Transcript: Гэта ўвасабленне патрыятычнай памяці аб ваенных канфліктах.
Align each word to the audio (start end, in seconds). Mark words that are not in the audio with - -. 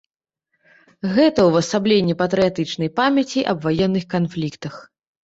Гэта 1.17 1.39
ўвасабленне 1.49 2.15
патрыятычнай 2.21 2.89
памяці 3.01 3.45
аб 3.53 3.57
ваенных 3.67 4.09
канфліктах. 4.15 4.81